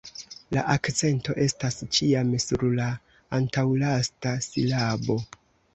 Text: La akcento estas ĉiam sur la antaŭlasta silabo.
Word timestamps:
La 0.55 0.61
akcento 0.75 1.35
estas 1.43 1.77
ĉiam 1.97 2.33
sur 2.47 2.67
la 2.81 2.89
antaŭlasta 3.41 4.37
silabo. 4.49 5.25